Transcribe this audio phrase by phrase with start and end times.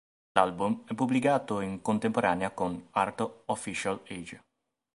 [0.31, 4.41] L'album è stato pubblicato in contemporanea con "Art Official Age".